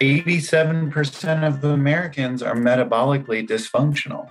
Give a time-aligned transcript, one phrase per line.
[0.00, 4.28] 87% of Americans are metabolically dysfunctional.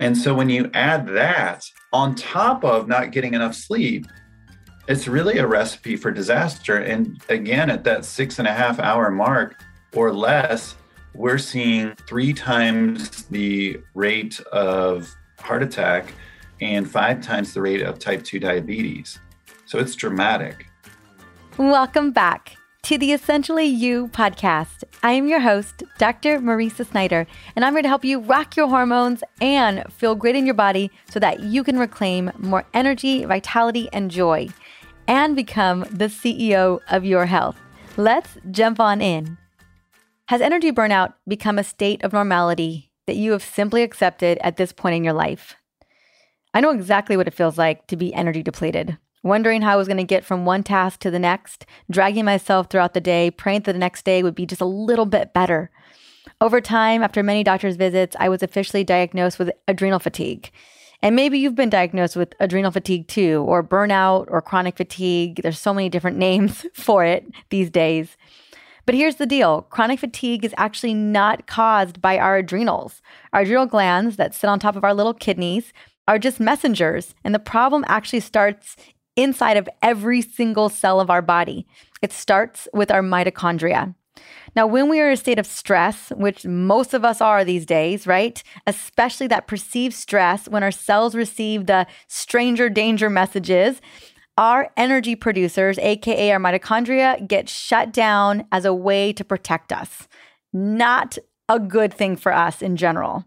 [0.00, 4.06] And so when you add that on top of not getting enough sleep,
[4.86, 6.78] it's really a recipe for disaster.
[6.78, 9.62] And again, at that six and a half hour mark
[9.94, 10.76] or less,
[11.14, 16.12] we're seeing three times the rate of heart attack
[16.60, 19.18] and five times the rate of type 2 diabetes.
[19.64, 20.66] So it's dramatic.
[21.56, 22.57] Welcome back
[22.88, 24.82] to the Essentially You podcast.
[25.02, 26.40] I am your host, Dr.
[26.40, 30.46] Mariza Snyder, and I'm here to help you rock your hormones and feel great in
[30.46, 34.48] your body so that you can reclaim more energy, vitality, and joy
[35.06, 37.60] and become the CEO of your health.
[37.98, 39.36] Let's jump on in.
[40.28, 44.72] Has energy burnout become a state of normality that you have simply accepted at this
[44.72, 45.56] point in your life?
[46.54, 48.96] I know exactly what it feels like to be energy depleted
[49.28, 52.68] wondering how I was going to get from one task to the next, dragging myself
[52.68, 55.70] throughout the day, praying that the next day would be just a little bit better.
[56.40, 60.50] Over time, after many doctor's visits, I was officially diagnosed with adrenal fatigue.
[61.00, 65.40] And maybe you've been diagnosed with adrenal fatigue too, or burnout, or chronic fatigue.
[65.42, 68.16] There's so many different names for it these days.
[68.86, 73.02] But here's the deal chronic fatigue is actually not caused by our adrenals.
[73.32, 75.72] Our adrenal glands that sit on top of our little kidneys
[76.08, 77.14] are just messengers.
[77.22, 78.76] And the problem actually starts
[79.18, 81.66] inside of every single cell of our body.
[82.00, 83.94] It starts with our mitochondria.
[84.54, 87.66] Now, when we are in a state of stress, which most of us are these
[87.66, 88.42] days, right?
[88.66, 93.80] Especially that perceived stress when our cells receive the stranger danger messages,
[94.36, 100.06] our energy producers, aka our mitochondria, get shut down as a way to protect us,
[100.52, 103.24] not a good thing for us in general.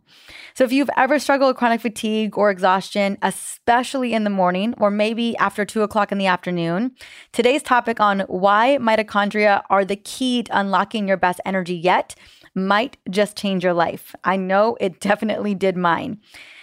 [0.54, 4.92] So, if you've ever struggled with chronic fatigue or exhaustion, especially in the morning or
[4.92, 6.92] maybe after two o'clock in the afternoon,
[7.32, 12.16] today's topic on why mitochondria are the key to unlocking your best energy yet
[12.54, 14.14] might just change your life.
[14.24, 16.20] I know it definitely did mine.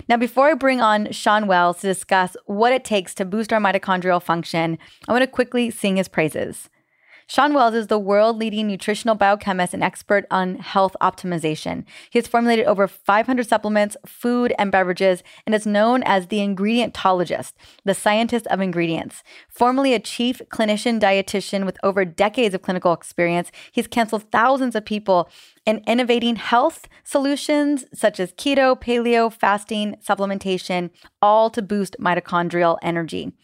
[0.08, 3.60] Now, before I bring on Shawn Wells to discuss what it takes to boost our
[3.60, 6.68] mitochondrial function, I want to quickly sing his praises.
[7.30, 11.84] Shawn Wells is the world leading nutritional biochemist and expert on health optimization.
[12.08, 17.52] He has formulated over 500 supplements, food, and beverages, and is known as the ingredientologist,
[17.84, 19.22] the scientist of ingredients.
[19.46, 24.86] Formerly a chief clinician dietitian with over decades of clinical experience, he's counseled thousands of
[24.86, 25.28] people
[25.68, 30.88] and innovating health solutions such as keto, paleo, fasting, supplementation,
[31.20, 33.34] all to boost mitochondrial energy.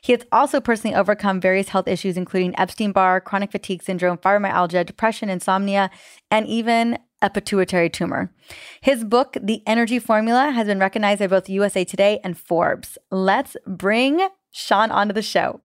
[0.00, 4.86] He has also personally overcome various health issues, including Epstein Barr, chronic fatigue syndrome, fibromyalgia,
[4.86, 5.90] depression, insomnia,
[6.30, 8.32] and even a pituitary tumor.
[8.80, 12.96] His book, The Energy Formula, has been recognized by both USA Today and Forbes.
[13.10, 15.60] Let's bring Shawn onto the show.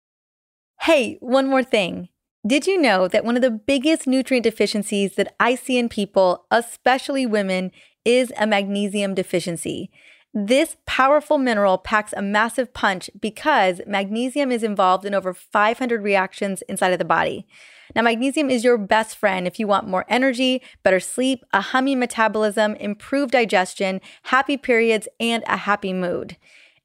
[0.81, 2.09] Hey, one more thing.
[2.47, 6.45] Did you know that one of the biggest nutrient deficiencies that I see in people,
[6.49, 7.69] especially women,
[8.05, 9.91] is a magnesium deficiency?
[10.33, 16.61] This powerful mineral packs a massive punch because magnesium is involved in over 500 reactions
[16.69, 17.45] inside of the body.
[17.93, 21.99] Now, magnesium is your best friend if you want more energy, better sleep, a humming
[21.99, 26.37] metabolism, improved digestion, happy periods, and a happy mood.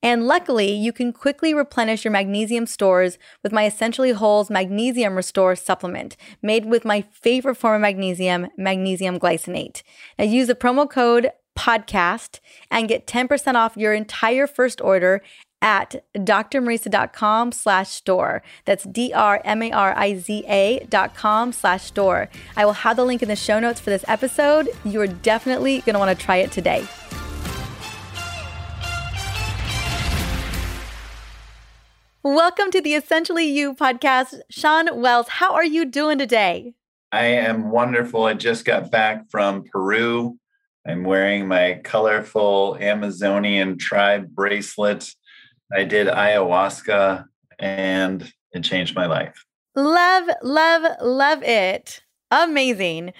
[0.05, 5.57] And luckily, you can quickly replenish your magnesium stores with my Essentially Whole's Magnesium Restore
[5.57, 9.83] supplement, made with my favorite form of magnesium, magnesium glycinate.
[10.19, 15.23] Now use the promo code podcast and get 10% off your entire first order
[15.63, 18.43] at drmariza.com slash store.
[18.67, 19.27] That's D-R-M-A-R-I-Z-A
[20.91, 22.29] dot com slash store.
[22.59, 24.69] I will have the link in the show notes for this episode.
[24.85, 26.87] You are definitely going to want to try it today.
[32.27, 34.41] Welcome to the Essentially You podcast.
[34.49, 36.73] Shawn Wells, how are you doing today?
[37.13, 38.25] I am wonderful.
[38.25, 40.39] I just got back from Peru.
[40.89, 45.15] I'm wearing my colorful Amazonian tribe bracelet.
[45.71, 47.27] I did ayahuasca
[47.59, 49.45] and it changed my life.
[49.77, 52.01] Love, love, love it.
[52.31, 53.13] Amazing.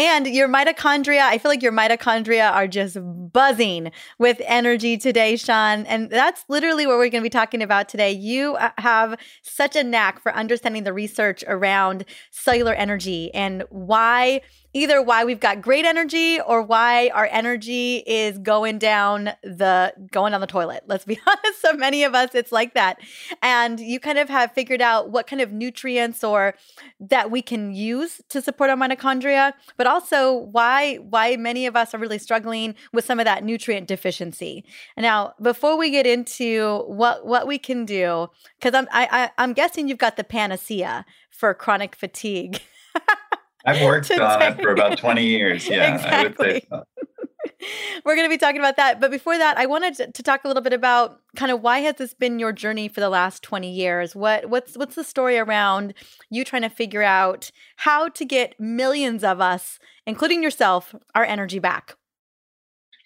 [0.00, 2.96] And your mitochondria, I feel like your mitochondria are just
[3.34, 5.84] buzzing with energy today, Shawn.
[5.84, 8.10] And that's literally what we're going to be talking about today.
[8.10, 14.40] You uh, have such a knack for understanding the research around cellular energy and why
[14.72, 20.32] either why we've got great energy or why our energy is going down the going
[20.32, 20.84] down the toilet.
[20.86, 23.00] Let's be honest, so many of us it's like that.
[23.42, 26.54] And you kind of have figured out what kind of nutrients or
[27.00, 31.94] that we can use to support our mitochondria, but also why why many of us
[31.94, 34.64] are really struggling with some of that nutrient deficiency.
[34.96, 38.28] Now, before we get into what what we can do,
[38.58, 42.60] because I'm I, I I'm guessing you've got the panacea for chronic fatigue.
[43.64, 45.68] I've worked on it for about 20 years.
[45.68, 46.66] Yeah, exactly.
[46.70, 46.84] So.
[48.04, 49.00] We're going to be talking about that.
[49.00, 51.80] But before that, I wanted to, to, talk a little bit about kind of why
[51.80, 54.14] has this been your journey for the last 20 years?
[54.14, 55.94] What what's what's the story around
[56.30, 61.58] you trying to figure out how to get millions of us, including yourself, our energy
[61.58, 61.96] back?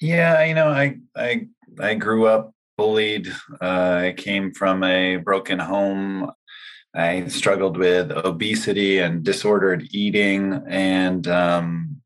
[0.00, 1.48] Yeah, you know, I I
[1.80, 3.28] I grew up bullied.
[3.60, 6.30] Uh, I came from a broken home.
[6.94, 12.00] I struggled with obesity and disordered eating and um,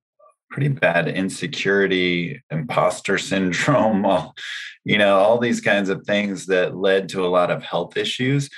[0.50, 4.34] pretty bad insecurity, imposter syndrome, all,
[4.84, 8.48] you know, all these kinds of things that led to a lot of health issues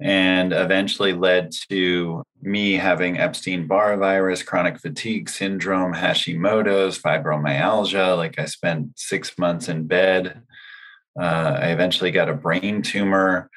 [0.00, 8.16] and eventually led to me having Epstein Barr virus, chronic fatigue syndrome, Hashimoto's, fibromyalgia.
[8.16, 10.42] Like I spent six months in bed.
[11.18, 13.50] Uh, I eventually got a brain tumor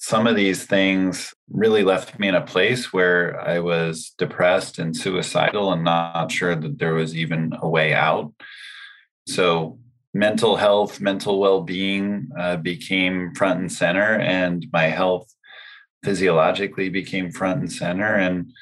[0.00, 4.96] some of these things really left me in a place where I was depressed and
[4.96, 8.32] suicidal and not sure that there was even a way out.
[9.28, 9.78] So,
[10.14, 15.32] mental health, mental well being uh, became front and center, and my health
[16.02, 18.14] physiologically became front and center.
[18.14, 18.52] And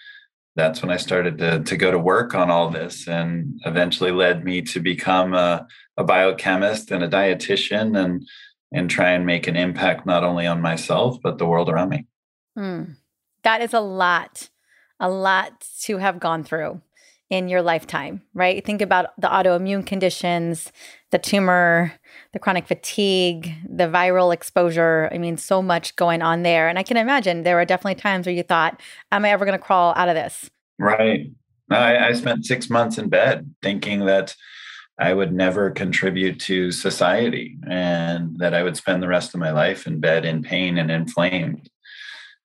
[0.56, 4.44] that's when I started to, to go to work on all this and eventually led
[4.44, 8.26] me to become a, a biochemist and a dietitian and
[8.72, 12.06] and try and make an impact not only on myself but the world around me.
[12.58, 12.96] Mm.
[13.44, 14.50] That is a lot,
[15.00, 16.80] a lot to have gone through
[17.30, 18.64] in your lifetime, right?
[18.64, 20.72] Think about the autoimmune conditions,
[21.10, 21.92] the tumor,
[22.32, 25.10] the chronic fatigue, the viral exposure.
[25.12, 26.68] I mean, so much going on there.
[26.68, 28.80] And I can imagine there were definitely times where you thought,
[29.12, 30.50] Am I ever going to crawl out of this?
[30.78, 31.30] Right.
[31.70, 34.34] I, I spent six months in bed thinking that
[34.98, 39.52] I would never contribute to society and that I would spend the rest of my
[39.52, 41.70] life in bed in pain and inflamed.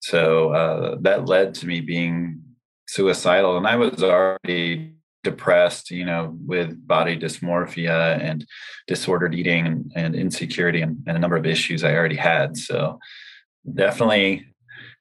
[0.01, 2.43] So uh, that led to me being
[2.87, 3.57] suicidal.
[3.57, 8.45] And I was already depressed, you know, with body dysmorphia and
[8.87, 12.57] disordered eating and, and insecurity and, and, a number of issues I already had.
[12.57, 12.99] So
[13.73, 14.45] definitely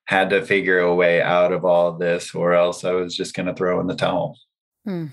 [0.06, 3.46] had to figure a way out of all this, or else I was just going
[3.46, 4.38] to throw in the towel.
[4.84, 5.06] Hmm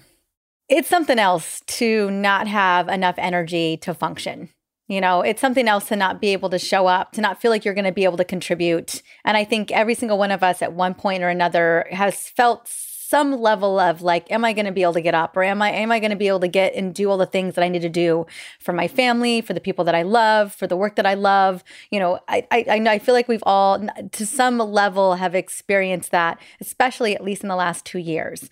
[0.69, 4.49] it's something else to not have enough energy to function.
[4.87, 7.51] You know, it's something else to not be able to show up, to not feel
[7.51, 9.03] like you're going to be able to contribute.
[9.23, 12.67] And I think every single one of us at one point or another has felt
[12.67, 15.63] some level of like am i going to be able to get up or am
[15.63, 17.63] i am i going to be able to get and do all the things that
[17.63, 18.23] i need to do
[18.59, 21.63] for my family for the people that i love for the work that i love
[21.89, 26.39] you know i i, I feel like we've all to some level have experienced that
[26.61, 28.47] especially at least in the last two years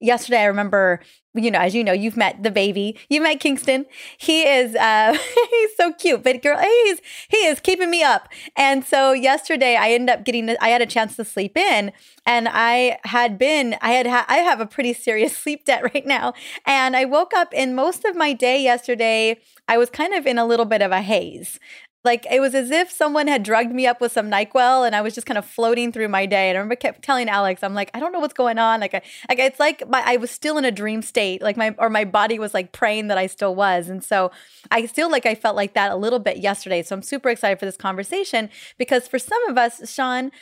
[0.00, 1.00] yesterday i remember
[1.34, 2.98] you know, as you know, you've met the baby.
[3.08, 3.86] You met Kingston.
[4.18, 5.16] He is uh
[5.50, 8.28] he's so cute, but girl, he's he is keeping me up.
[8.56, 11.92] And so yesterday I ended up getting I had a chance to sleep in
[12.26, 16.06] and I had been I had ha- I have a pretty serious sleep debt right
[16.06, 16.34] now.
[16.66, 19.38] And I woke up in most of my day yesterday
[19.68, 21.60] I was kind of in a little bit of a haze.
[22.02, 25.02] Like it was as if someone had drugged me up with some NyQuil and I
[25.02, 26.48] was just kind of floating through my day.
[26.48, 28.80] And I remember kept telling Alex, I'm like, I don't know what's going on.
[28.80, 31.74] Like, I, like it's like my, I was still in a dream state, like my,
[31.78, 33.88] or my body was like praying that I still was.
[33.88, 34.30] And so
[34.70, 36.82] I feel like I felt like that a little bit yesterday.
[36.82, 38.48] So I'm super excited for this conversation
[38.78, 40.32] because for some of us, Shawn,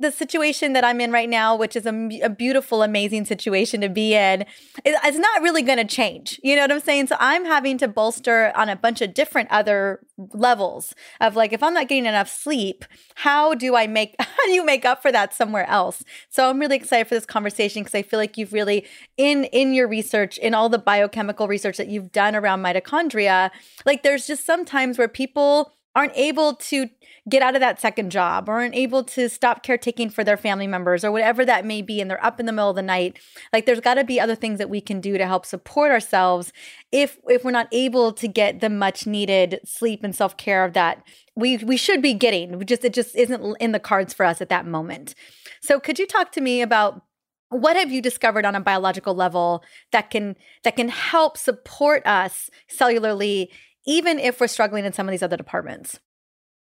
[0.00, 3.88] the situation that I'm in right now, which is a, a beautiful, amazing situation to
[3.88, 4.44] be in,
[4.84, 6.38] is, not really going to change.
[6.44, 7.08] You know what I'm saying?
[7.08, 11.62] So I'm having to bolster on a bunch of different other levels of like, if
[11.62, 12.84] I'm not getting enough sleep,
[13.16, 16.04] how do I make, how do you make up for that somewhere else?
[16.28, 18.86] So I'm really excited for this conversation because I feel like you've really,
[19.16, 23.50] in, in your research, in all the biochemical research that you've done around mitochondria,
[23.84, 26.88] like there's just sometimes where people aren't able to
[27.28, 30.66] get out of that second job or aren't able to stop caretaking for their family
[30.66, 33.18] members or whatever that may be and they're up in the middle of the night
[33.52, 36.52] like there's got to be other things that we can do to help support ourselves
[36.92, 41.02] if if we're not able to get the much needed sleep and self-care that
[41.38, 42.58] we we should be getting.
[42.58, 45.14] We just it just isn't in the cards for us at that moment.
[45.60, 47.02] So could you talk to me about
[47.50, 49.62] what have you discovered on a biological level
[49.92, 53.48] that can that can help support us cellularly
[53.88, 55.98] even if we're struggling in some of these other departments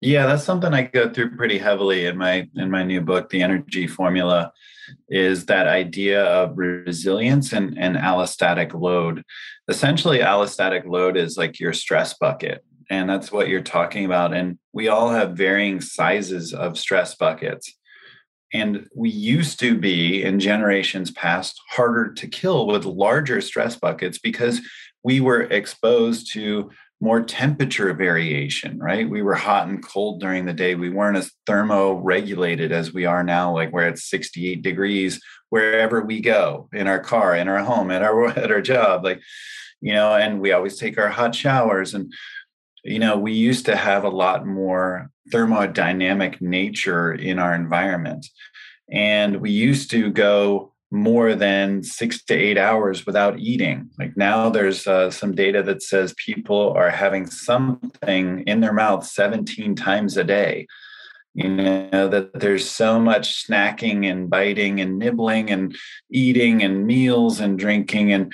[0.03, 3.43] yeah, that's something I go through pretty heavily in my in my new book, The
[3.43, 4.51] Energy Formula,
[5.11, 9.23] is that idea of resilience and, and allostatic load.
[9.69, 12.65] Essentially, allostatic load is like your stress bucket.
[12.89, 14.33] And that's what you're talking about.
[14.33, 17.73] And we all have varying sizes of stress buckets.
[18.53, 24.19] And we used to be in generations past harder to kill with larger stress buckets
[24.19, 24.61] because
[25.05, 26.71] we were exposed to
[27.01, 29.09] more temperature variation, right?
[29.09, 30.75] We were hot and cold during the day.
[30.75, 36.21] We weren't as thermoregulated as we are now, like where it's 68 degrees wherever we
[36.21, 39.05] go in our car, in our home, at our at our job.
[39.05, 39.21] Like,
[39.81, 41.95] you know, and we always take our hot showers.
[41.95, 42.13] And,
[42.85, 48.27] you know, we used to have a lot more thermodynamic nature in our environment.
[48.91, 53.91] And we used to go more than six to eight hours without eating.
[53.99, 59.07] Like now, there's uh, some data that says people are having something in their mouth
[59.07, 60.67] 17 times a day.
[61.35, 65.77] You know, that there's so much snacking and biting and nibbling and
[66.11, 68.13] eating and meals and drinking.
[68.13, 68.33] And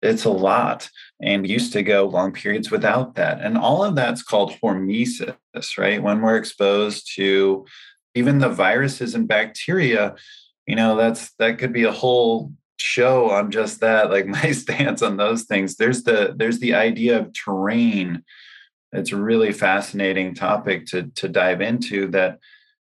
[0.00, 0.88] it's a lot.
[1.20, 3.40] And used to go long periods without that.
[3.40, 5.34] And all of that's called hormesis,
[5.76, 6.00] right?
[6.00, 7.66] When we're exposed to
[8.14, 10.14] even the viruses and bacteria
[10.66, 15.02] you know that's that could be a whole show on just that like my stance
[15.02, 15.76] on those things.
[15.76, 18.22] There's the there's the idea of terrain.
[18.92, 22.38] It's a really fascinating topic to to dive into that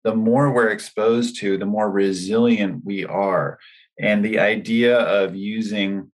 [0.02, 3.58] the more we're exposed to the more resilient we are.
[3.98, 6.10] And the idea of using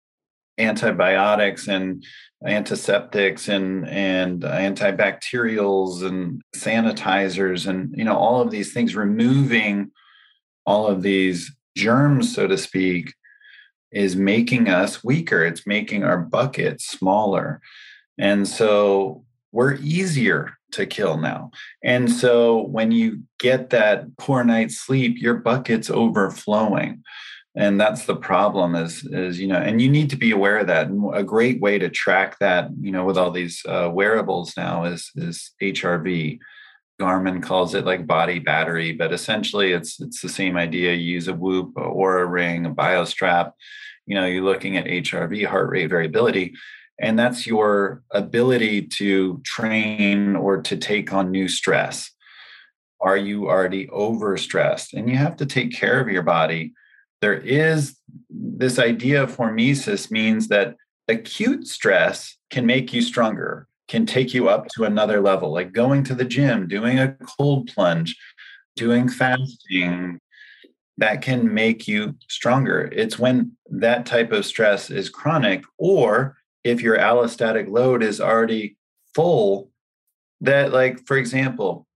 [0.59, 2.05] antibiotics and
[2.47, 9.91] antiseptics and and antibacterials and sanitizers and you know all of these things removing
[10.67, 13.15] all of these germs, so to speak,
[13.93, 15.45] is making us weaker.
[15.45, 17.61] It's making our bucket smaller.
[18.19, 21.51] And so we're easier to kill now.
[21.83, 27.03] And so when you get that poor night's sleep, your bucket's overflowing.
[27.57, 30.69] And that's the problem is, is, you know, and you need to be aware of
[30.69, 30.87] that.
[30.87, 34.85] And a great way to track that, you know, with all these uh, wearables now
[34.85, 36.39] is, is HRV.
[37.01, 40.93] Garmin calls it like body battery, but essentially it's it's the same idea.
[40.93, 43.53] You use a Whoop or a ring, a BioStrap.
[44.07, 46.55] You know, you're looking at HRV, heart rate variability,
[47.01, 52.11] and that's your ability to train or to take on new stress.
[53.01, 54.93] Are you already overstressed?
[54.93, 56.75] And you have to take care of your body.
[57.23, 57.97] There is
[58.29, 60.77] this idea of hormesis means that
[61.09, 66.05] acute stress can make you stronger can take you up to another level, like going
[66.05, 68.17] to the gym, doing a cold plunge,
[68.77, 70.21] doing fasting.
[70.99, 72.89] That can make you stronger.
[72.93, 78.77] It's when that type of stress is chronic, or if your allostatic load is already
[79.15, 79.71] full,
[80.43, 81.87] that, like, for example,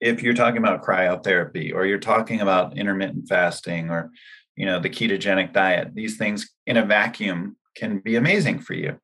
[0.00, 4.10] if you're talking about cryotherapy or you're talking about intermittent fasting or
[4.56, 8.98] you know the ketogenic diet these things in a vacuum can be amazing for you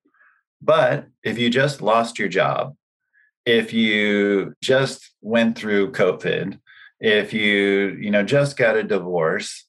[0.61, 2.75] but if you just lost your job,
[3.45, 6.59] if you just went through COVID,
[7.01, 9.67] if you, you know, just got a divorce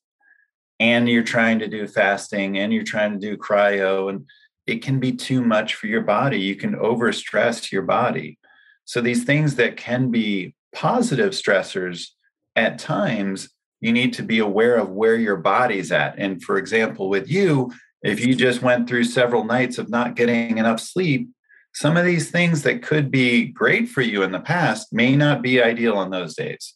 [0.79, 4.25] and you're trying to do fasting and you're trying to do cryo and
[4.65, 6.39] it can be too much for your body.
[6.39, 8.38] You can overstress your body.
[8.86, 12.10] So these things that can be positive stressors
[12.56, 16.15] at times, you need to be aware of where your body's at.
[16.17, 17.72] And for example, with you,
[18.08, 21.30] if you just went through several nights of not getting enough sleep,
[21.74, 25.42] some of these things that could be great for you in the past may not
[25.42, 26.74] be ideal in those days.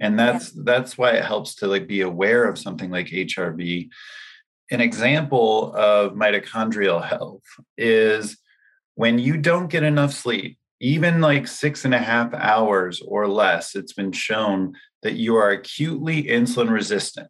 [0.00, 0.62] And that's yeah.
[0.64, 3.88] that's why it helps to like be aware of something like HRV.
[4.70, 7.44] An example of mitochondrial health
[7.78, 8.36] is
[8.94, 13.76] when you don't get enough sleep, even like six and a half hours or less,
[13.76, 17.28] it's been shown that you are acutely insulin resistant.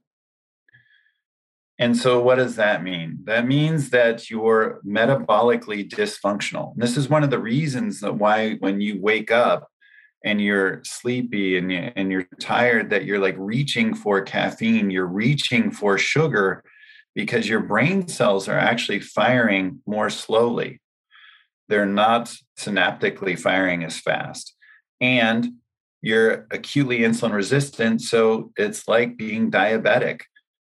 [1.83, 3.19] And so, what does that mean?
[3.25, 6.75] That means that you're metabolically dysfunctional.
[6.75, 9.69] And this is one of the reasons that why, when you wake up
[10.25, 15.73] and you're sleepy and, and you're tired, that you're like reaching for caffeine, you're reaching
[15.73, 16.63] for sugar
[17.17, 20.81] because your brain cells are actually firing more slowly.
[21.69, 24.55] They're not synaptically firing as fast.
[25.01, 25.55] And
[26.01, 28.03] you're acutely insulin resistant.
[28.03, 30.21] So, it's like being diabetic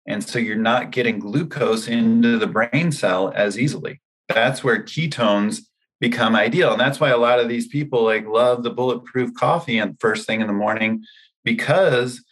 [0.06, 4.00] and so you're not getting glucose into the brain cell as easily.
[4.28, 5.62] That's where ketones
[6.00, 6.72] become ideal.
[6.72, 10.26] And that's why a lot of these people like love the bulletproof coffee and first
[10.26, 11.04] thing in the morning
[11.44, 12.22] because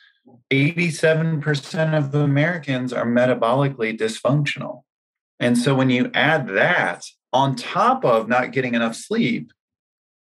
[0.50, 4.82] 87% of Americans are metabolically dysfunctional.
[5.40, 9.52] And so when you add that on top of not getting enough sleep,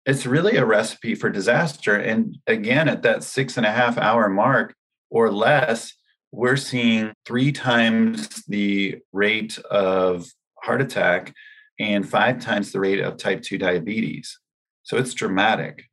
[0.06, 1.94] it's really a recipe for disaster.
[1.96, 4.74] And again, at that six and a half hour mark
[5.10, 5.94] or less,
[6.32, 10.26] we're seeing three times the rate of
[10.62, 11.34] heart attack
[11.78, 14.38] and five times the rate of type 2 diabetes.
[14.82, 15.84] So it's dramatic.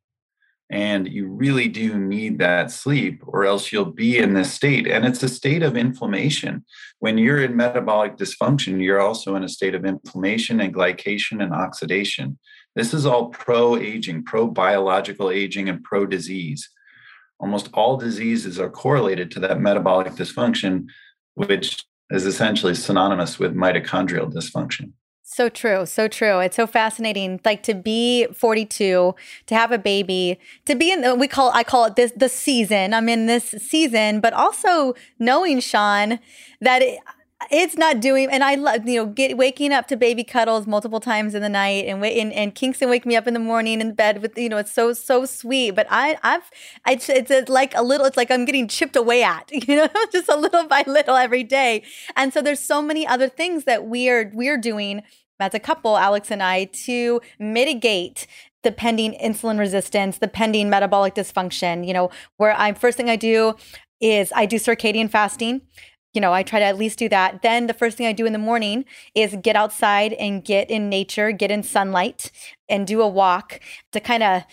[0.71, 4.87] And you really do need that sleep, or else you'll be in this state.
[4.87, 6.63] And it's a state of inflammation.
[6.99, 11.53] When you're in metabolic dysfunction, you're also in a state of inflammation and glycation and
[11.53, 12.37] oxidation.
[12.75, 16.69] This is all pro aging, pro biological aging, and pro disease.
[17.39, 20.87] Almost all diseases are correlated to that metabolic dysfunction,
[21.35, 24.91] which is essentially synonymous with mitochondrial dysfunction.
[25.23, 25.85] So true.
[25.85, 26.39] So true.
[26.39, 27.39] It's so fascinating.
[27.45, 29.13] Like to be 42,
[29.45, 32.29] to have a baby, to be in the, we call, I call it this, the
[32.29, 32.95] season.
[32.95, 36.19] I'm in this season, but also knowing Shawn
[36.61, 36.99] that it,
[37.51, 40.99] it's not doing and i love you know get waking up to baby cuddles multiple
[40.99, 43.93] times in the night and and, and kingston wake me up in the morning in
[43.93, 46.49] bed with you know it's so so sweet but i i've
[46.87, 50.27] it's, it's like a little it's like i'm getting chipped away at you know just
[50.29, 51.83] a little by little every day.
[52.15, 55.03] And so there's so many other things that we're we're doing
[55.39, 58.27] as a couple alex and i to mitigate
[58.63, 63.15] the pending insulin resistance the pending metabolic dysfunction you know where i'm first thing i
[63.15, 63.55] do
[64.01, 65.61] is I do circadian fasting
[66.13, 67.41] you know, I try to at least do that.
[67.41, 70.89] Then the first thing I do in the morning is get outside and get in
[70.89, 72.31] nature, get in sunlight,
[72.67, 73.59] and do a walk
[73.91, 74.43] to kind of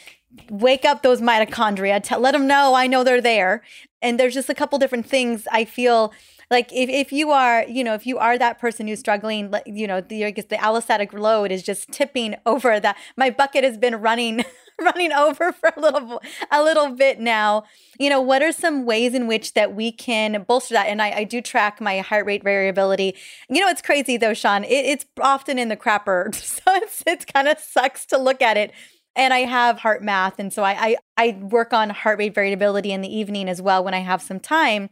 [0.50, 3.62] wake up those mitochondria, to let them know I know they're there.
[4.02, 6.12] And there's just a couple different things I feel
[6.50, 9.86] like if, if you are you know if you are that person who's struggling you
[9.86, 13.76] know the, I guess the allostatic load is just tipping over that my bucket has
[13.76, 14.44] been running
[14.78, 17.64] running over for a little a little bit now.
[17.98, 20.88] You know what are some ways in which that we can bolster that?
[20.88, 23.14] And i, I do track my heart rate variability.
[23.48, 26.34] You know it's crazy though shawn it, it's often in the crapper.
[26.56, 28.72] So it's it's kind of sucks to look at it
[29.16, 30.38] and I have heart math.
[30.38, 33.82] and so I, I I work on heart rate variability in the evening as well
[33.82, 34.90] when I have some time.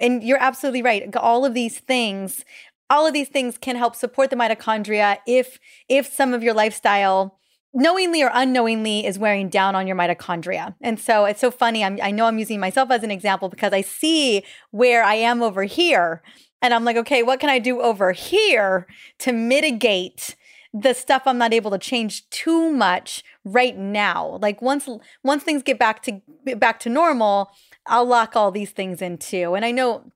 [0.00, 1.14] And you're absolutely right.
[1.16, 2.44] All of these things,
[2.88, 7.38] all of these things can help support the mitochondria if if some of your lifestyle
[7.74, 10.76] knowingly or unknowingly is wearing down on your mitochondria.
[10.80, 11.82] And so it's so funny.
[11.82, 15.42] I'm, I know I'm using myself as an example because I see where I am
[15.42, 16.22] over here.
[16.62, 18.86] And I'm like, okay, what can I do over here
[19.18, 20.36] to mitigate
[20.74, 24.38] the stuff I'm not able to change too much right now.
[24.42, 24.88] Like once
[25.22, 26.20] once things get back to
[26.56, 27.52] back to normal,
[27.86, 29.54] I'll lock all these things in too.
[29.54, 30.10] And I know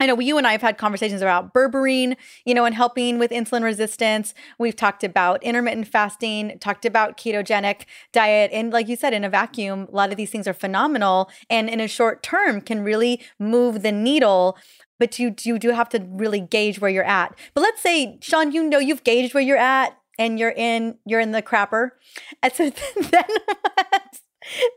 [0.00, 3.30] I know you and I have had conversations about berberine, you know, and helping with
[3.30, 4.34] insulin resistance.
[4.58, 8.50] We've talked about intermittent fasting, talked about ketogenic diet.
[8.52, 11.68] And like you said, in a vacuum, a lot of these things are phenomenal and
[11.68, 14.58] in a short term can really move the needle
[14.98, 17.34] but you, you do have to really gauge where you're at.
[17.54, 21.18] But let's say, Shawn, you know you've gauged where you're at and you're in you're
[21.18, 21.90] in the crapper.
[22.42, 23.24] And so then
[23.62, 24.20] what?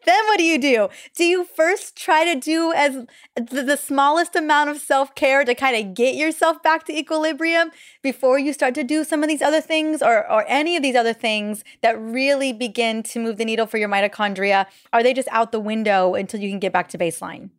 [0.05, 0.89] then what do you do?
[1.15, 5.53] Do you first try to do as the, the smallest amount of self care to
[5.53, 9.41] kind of get yourself back to equilibrium before you start to do some of these
[9.41, 13.45] other things or, or any of these other things that really begin to move the
[13.45, 14.65] needle for your mitochondria?
[14.91, 17.49] Are they just out the window until you can get back to baseline?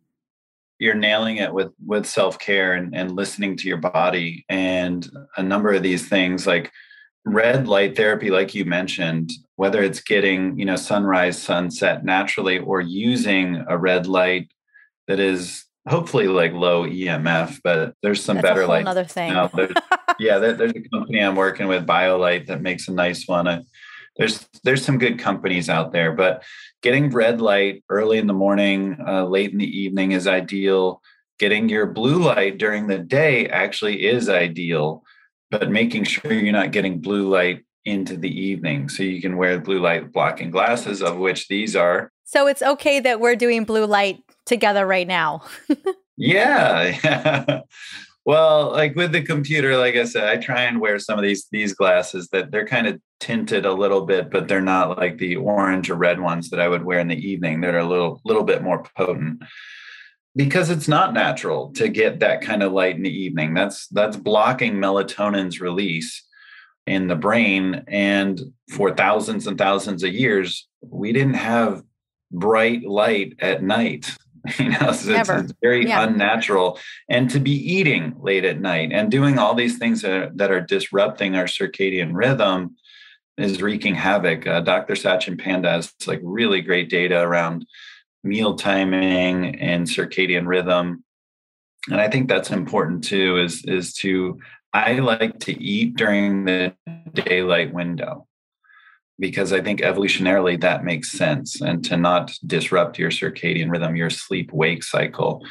[0.78, 5.42] You're nailing it with with self care and, and listening to your body and a
[5.42, 6.70] number of these things like
[7.24, 12.80] red light therapy like you mentioned whether it's getting you know sunrise sunset naturally or
[12.80, 14.50] using a red light
[15.08, 19.30] that is hopefully like low emf but there's some That's better lights another thing.
[20.18, 23.48] yeah there, there's a company i'm working with biolight that makes a nice one.
[23.48, 23.60] I,
[24.16, 26.44] there's there's some good companies out there but
[26.84, 31.00] getting red light early in the morning uh, late in the evening is ideal.
[31.38, 35.02] Getting your blue light during the day actually is ideal
[35.58, 38.88] but making sure you're not getting blue light into the evening.
[38.88, 42.10] So you can wear blue light blocking glasses, of which these are.
[42.24, 45.42] So it's okay that we're doing blue light together right now.
[46.16, 46.98] yeah.
[47.04, 47.60] yeah.
[48.26, 51.46] Well, like with the computer, like I said, I try and wear some of these
[51.52, 55.36] these glasses that they're kind of tinted a little bit, but they're not like the
[55.36, 57.60] orange or red ones that I would wear in the evening.
[57.60, 59.42] That are a little little bit more potent
[60.36, 63.54] because it's not natural to get that kind of light in the evening.
[63.54, 66.22] That's that's blocking melatonin's release
[66.86, 71.82] in the brain and for thousands and thousands of years we didn't have
[72.30, 74.10] bright light at night.
[74.58, 76.04] You know so it's, it's, very yeah.
[76.04, 76.78] unnatural.
[77.08, 80.50] And to be eating late at night and doing all these things that are, that
[80.50, 82.76] are disrupting our circadian rhythm
[83.38, 84.46] is wreaking havoc.
[84.46, 87.64] Uh, dr satchin panda has like really great data around
[88.24, 91.04] meal timing and circadian rhythm
[91.90, 94.38] and i think that's important too is is to
[94.72, 96.74] i like to eat during the
[97.12, 98.26] daylight window
[99.18, 104.10] because i think evolutionarily that makes sense and to not disrupt your circadian rhythm your
[104.10, 105.44] sleep wake cycle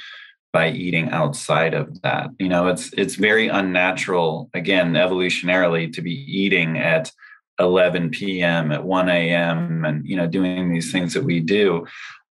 [0.51, 6.25] by eating outside of that you know it's it's very unnatural again evolutionarily to be
[6.27, 7.11] eating at
[7.59, 8.71] 11 p.m.
[8.71, 9.85] at 1 a.m.
[9.85, 11.85] and you know doing these things that we do.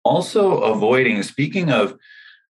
[0.08, 1.94] Also avoiding speaking of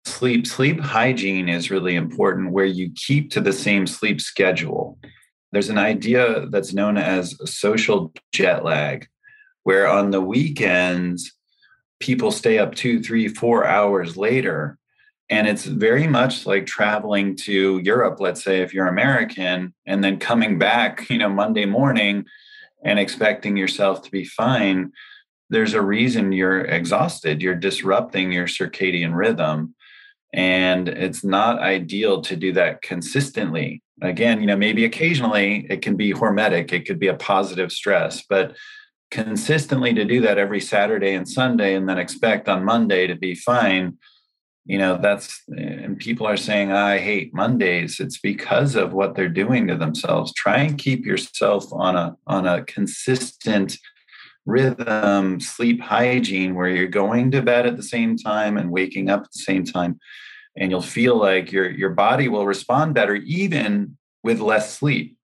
[0.06, 4.98] sleep sleep hygiene is really important where you keep to the same sleep schedule.
[5.52, 9.06] There's an idea that's known as social jet lag
[9.64, 11.30] where on the weekends
[12.00, 14.78] people stay up two three four hours later
[15.28, 20.18] and it's very much like traveling to Europe, let's say, if you're American, and then
[20.18, 22.24] coming back, you know, Monday morning
[22.82, 24.92] and expecting yourself to be fine.
[25.52, 27.42] There's a reason you're exhausted.
[27.42, 29.74] You're disrupting your circadian rhythm.
[30.32, 33.82] And it's not ideal to do that consistently.
[34.00, 38.24] Again, you know, maybe occasionally it can be hormetic, it could be a positive stress,
[38.28, 38.56] but
[39.10, 43.34] consistently to do that every Saturday and Sunday and then expect on Monday to be
[43.34, 43.98] fine
[44.64, 49.28] you know that's and people are saying i hate mondays it's because of what they're
[49.28, 53.76] doing to themselves try and keep yourself on a on a consistent
[54.46, 59.22] rhythm sleep hygiene where you're going to bed at the same time and waking up
[59.22, 59.98] at the same time
[60.56, 65.16] and you'll feel like your your body will respond better even with less sleep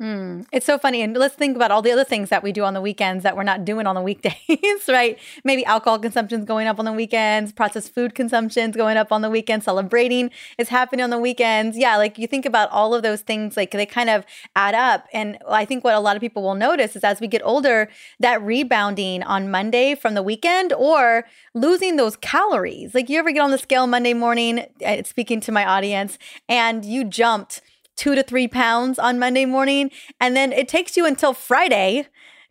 [0.00, 1.02] Mm, it's so funny.
[1.02, 3.36] And let's think about all the other things that we do on the weekends that
[3.36, 5.18] we're not doing on the weekdays, right?
[5.44, 9.28] Maybe alcohol consumption's going up on the weekends, processed food consumption's going up on the
[9.28, 11.76] weekends, celebrating is happening on the weekends.
[11.76, 14.24] Yeah, like you think about all of those things, like they kind of
[14.56, 15.06] add up.
[15.12, 17.90] And I think what a lot of people will notice is as we get older,
[18.20, 22.94] that rebounding on Monday from the weekend or losing those calories.
[22.94, 26.16] Like you ever get on the scale Monday morning, uh, speaking to my audience,
[26.48, 27.60] and you jumped
[27.96, 29.90] two to three pounds on Monday morning.
[30.20, 32.06] And then it takes you until Friday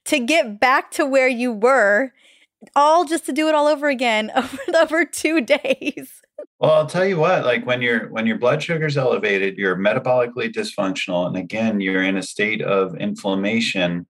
[0.05, 2.13] to get back to where you were,
[2.75, 6.21] all just to do it all over again over, over two days.
[6.59, 10.51] Well, I'll tell you what, like when your when your blood sugar's elevated, you're metabolically
[10.53, 11.27] dysfunctional.
[11.27, 14.07] And again, you're in a state of inflammation.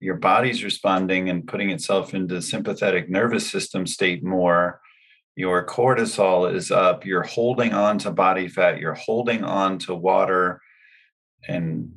[0.00, 4.80] Your body's responding and putting itself into sympathetic nervous system state more
[5.36, 10.60] your cortisol is up you're holding on to body fat you're holding on to water
[11.46, 11.92] and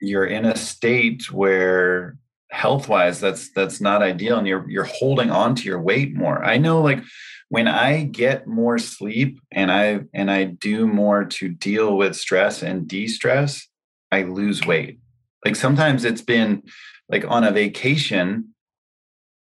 [0.00, 2.16] you're in a state where
[2.52, 6.44] health wise that's that's not ideal and you're you're holding on to your weight more.
[6.44, 7.02] I know like
[7.48, 12.62] when i get more sleep and i and i do more to deal with stress
[12.62, 13.68] and de-stress
[14.10, 14.98] i lose weight.
[15.44, 16.62] Like sometimes it's been
[17.08, 18.54] like on a vacation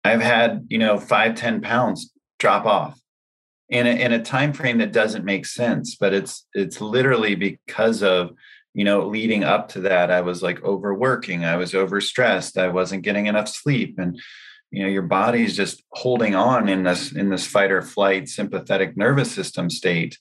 [0.03, 2.99] i've had you know five ten pounds drop off
[3.74, 8.02] in a, in a time frame that doesn't make sense but it's it's literally because
[8.02, 8.30] of
[8.72, 13.02] you know leading up to that i was like overworking i was overstressed i wasn't
[13.02, 14.20] getting enough sleep and
[14.70, 18.96] you know your body's just holding on in this in this fight or flight sympathetic
[18.96, 20.18] nervous system state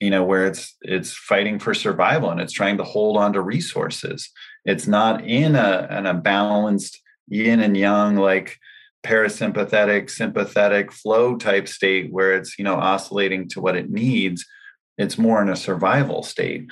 [0.00, 3.40] you know where it's it's fighting for survival and it's trying to hold on to
[3.40, 4.30] resources.
[4.64, 8.58] It's not in a in a balanced yin and yang like
[9.04, 14.44] parasympathetic sympathetic flow type state where it's you know oscillating to what it needs
[14.98, 16.68] it's more in a survival state.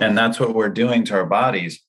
[0.00, 1.80] And that's what we're doing to our bodies.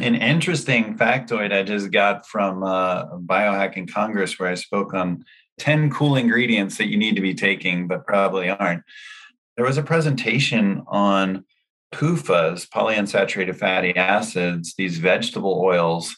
[0.00, 5.24] An interesting factoid I just got from uh, Biohacking Congress, where I spoke on
[5.58, 8.82] 10 cool ingredients that you need to be taking, but probably aren't.
[9.56, 11.44] There was a presentation on
[11.94, 16.16] PUFAs, polyunsaturated fatty acids, these vegetable oils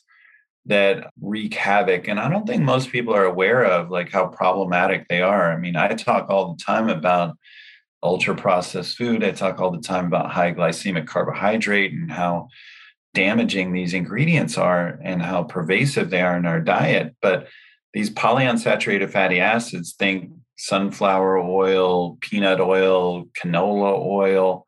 [0.66, 2.08] that wreak havoc.
[2.08, 5.52] And I don't think most people are aware of like how problematic they are.
[5.52, 7.36] I mean, I talk all the time about
[8.02, 9.24] ultra processed food.
[9.24, 12.48] I talk all the time about high glycemic carbohydrate and how
[13.14, 17.16] damaging these ingredients are and how pervasive they are in our diet.
[17.22, 17.48] But
[17.94, 24.66] these polyunsaturated fatty acids, think sunflower oil, peanut oil, canola oil,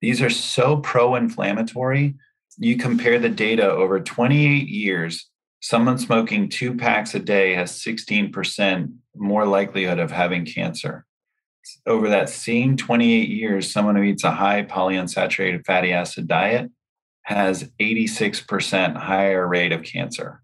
[0.00, 2.16] these are so pro inflammatory.
[2.58, 5.28] You compare the data over 28 years,
[5.60, 11.06] someone smoking two packs a day has 16% more likelihood of having cancer
[11.86, 16.70] over that same 28 years, someone who eats a high polyunsaturated fatty acid diet
[17.22, 20.42] has 86% higher rate of cancer.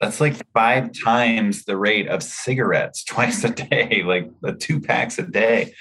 [0.00, 5.18] That's like five times the rate of cigarettes twice a day, like the two packs
[5.18, 5.74] a day.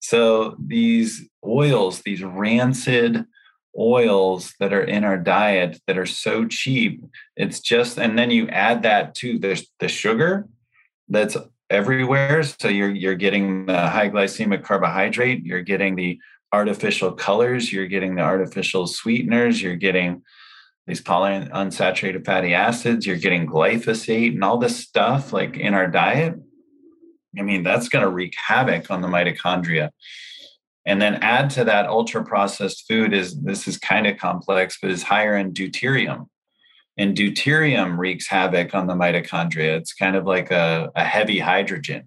[0.00, 3.24] So these oils, these rancid
[3.78, 7.04] oils that are in our diet that are so cheap,
[7.36, 10.48] it's just, and then you add that to the, the sugar
[11.08, 11.36] that's
[11.72, 12.42] everywhere.
[12.42, 16.20] So you're you're getting the high glycemic carbohydrate, you're getting the
[16.52, 20.22] artificial colors, you're getting the artificial sweeteners, you're getting
[20.86, 26.34] these polyunsaturated fatty acids, you're getting glyphosate and all this stuff like in our diet.
[27.38, 29.90] I mean, that's going to wreak havoc on the mitochondria.
[30.84, 34.90] And then add to that ultra processed food is this is kind of complex, but
[34.90, 36.26] is higher in deuterium.
[36.98, 39.76] And deuterium wreaks havoc on the mitochondria.
[39.78, 42.04] It's kind of like a, a heavy hydrogen.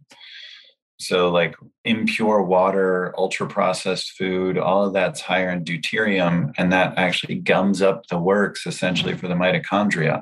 [0.98, 6.98] So, like impure water, ultra processed food, all of that's higher in deuterium, and that
[6.98, 10.22] actually gums up the works essentially for the mitochondria.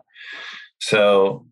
[0.79, 1.45] So,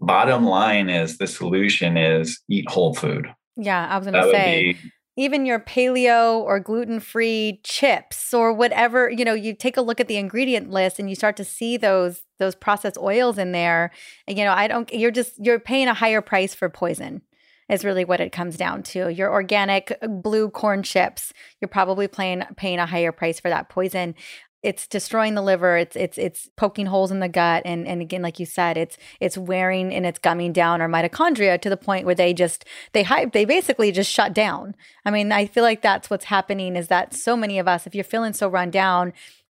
[0.00, 3.32] bottom line is the solution is eat whole food.
[3.56, 4.72] Yeah, I was going to say.
[4.72, 10.00] Be, even your paleo or gluten-free chips or whatever, you know, you take a look
[10.00, 13.90] at the ingredient list and you start to see those those processed oils in there.
[14.26, 17.20] And you know, I don't you're just you're paying a higher price for poison
[17.68, 19.12] is really what it comes down to.
[19.12, 23.68] Your organic uh, blue corn chips, you're probably paying paying a higher price for that
[23.68, 24.14] poison
[24.62, 28.22] it's destroying the liver it's it's it's poking holes in the gut and and again
[28.22, 32.06] like you said it's it's wearing and it's gumming down our mitochondria to the point
[32.06, 35.82] where they just they hype they basically just shut down i mean i feel like
[35.82, 39.12] that's what's happening is that so many of us if you're feeling so run down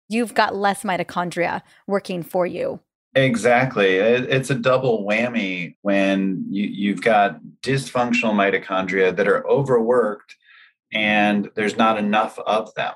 [0.10, 2.80] you've got less mitochondria working for you
[3.16, 3.96] Exactly.
[3.96, 10.36] It's a double whammy when you, you've got dysfunctional mitochondria that are overworked
[10.94, 12.94] and there's not enough of them.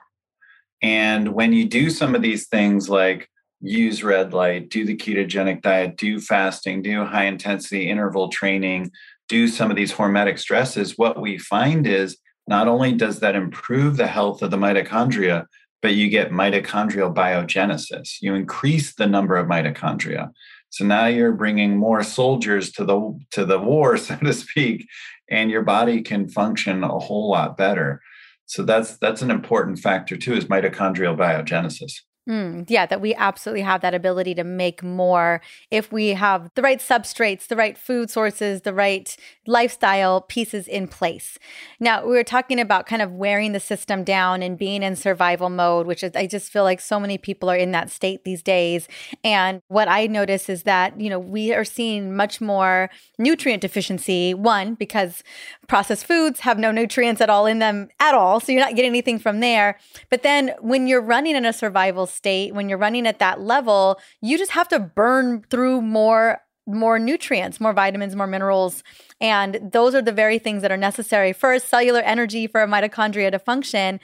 [0.82, 3.30] And when you do some of these things like
[3.62, 8.92] use red light, do the ketogenic diet, do fasting, do high intensity interval training,
[9.30, 12.18] do some of these hormetic stresses, what we find is
[12.48, 15.46] not only does that improve the health of the mitochondria,
[15.82, 18.18] but you get mitochondrial biogenesis.
[18.22, 20.32] You increase the number of mitochondria.
[20.70, 24.88] So now you're bringing more soldiers to the to the war, so to speak,
[25.30, 28.02] and your body can function a whole lot better.
[28.52, 32.02] So that's that's an important factor too is mitochondrial biogenesis.
[32.30, 36.62] Mm, yeah, that we absolutely have that ability to make more if we have the
[36.62, 41.40] right substrates, the right food sources, the right lifestyle pieces in place.
[41.80, 45.50] Now, we were talking about kind of wearing the system down and being in survival
[45.50, 48.44] mode, which is, I just feel like so many people are in that state these
[48.44, 48.88] days.
[49.24, 54.36] And what I notice is that, you know, we are seeing much more nutrient deficiency.
[54.36, 55.24] One, because
[55.68, 58.40] processed foods have no nutrients at all in them at all.
[58.40, 59.80] So you're not getting anything from there.
[60.12, 64.00] But then when you're running in a survival state, when you're running at that level,
[64.22, 68.84] you just have to burn through more more nutrients, more vitamins, more minerals.
[69.20, 73.32] And those are the very things that are necessary for cellular energy for a mitochondria
[73.32, 74.00] to function.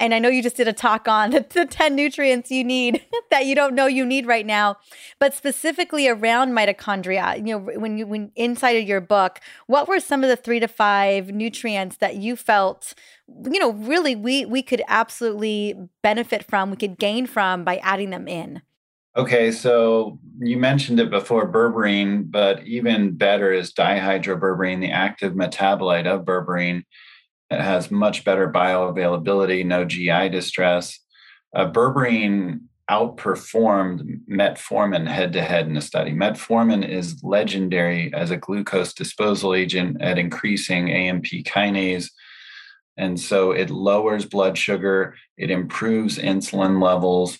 [0.00, 3.04] And I know you just did a talk on the, the 10 nutrients you need
[3.30, 4.76] that you don't know you need right now,
[5.18, 10.00] but specifically around mitochondria, you know, when you when inside of your book, what were
[10.00, 12.94] some of the 3 to 5 nutrients that you felt
[13.44, 18.10] you know, really we we could absolutely benefit from, we could gain from by adding
[18.10, 18.62] them in.
[19.16, 26.06] Okay, so you mentioned it before berberine, but even better is dihydroberberine, the active metabolite
[26.06, 26.84] of berberine.
[27.50, 31.00] It has much better bioavailability, no GI distress.
[31.54, 36.12] Uh, berberine outperformed metformin head to head in a study.
[36.12, 42.08] Metformin is legendary as a glucose disposal agent at increasing AMP kinase
[42.98, 47.38] and so it lowers blood sugar, it improves insulin levels,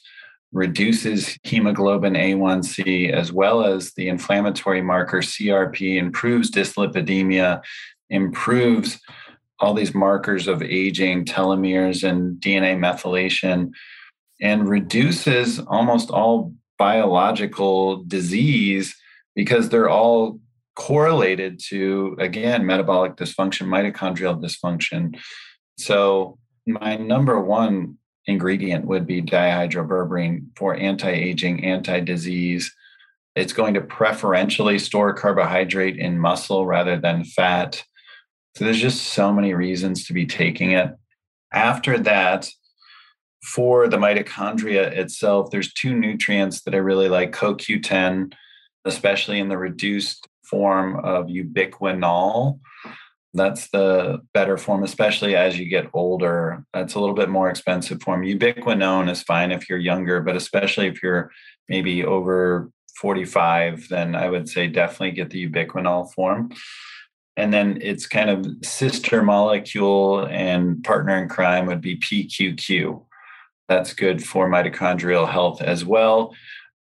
[0.53, 7.63] reduces hemoglobin A1C, as well as the inflammatory marker CRP, improves dyslipidemia,
[8.11, 8.99] improves
[9.61, 13.71] all these markers of aging, telomeres, and DNA methylation,
[14.41, 18.95] and reduces almost all biological disease
[19.35, 20.39] because they're all
[20.77, 25.19] correlated to, again, metabolic dysfunction, mitochondrial dysfunction.
[25.77, 32.73] So, my number one ingredient would be dihydroberberine for anti aging, anti disease.
[33.35, 37.83] It's going to preferentially store carbohydrate in muscle rather than fat.
[38.57, 40.91] So, there's just so many reasons to be taking it.
[41.53, 42.49] After that,
[43.43, 48.33] for the mitochondria itself, there's two nutrients that I really like CoQ10,
[48.85, 52.59] especially in the reduced form of ubiquinol
[53.35, 56.65] that's the better form, especially as you get older.
[56.73, 58.23] That's a little bit more expensive form.
[58.23, 61.31] Ubiquinone is fine if you're younger, but especially if you're
[61.69, 66.51] maybe over 45, then I would say definitely get the ubiquinol form.
[67.37, 73.05] And then its kind of sister molecule and partner in crime would be PQQ.
[73.69, 76.35] That's good for mitochondrial health as well.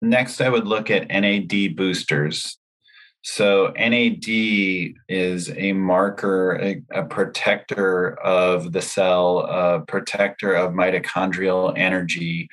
[0.01, 2.57] Next, I would look at NAD boosters.
[3.23, 4.25] So NAD
[5.09, 12.49] is a marker, a, a, protector of the cell, a protector of mitochondrial energy,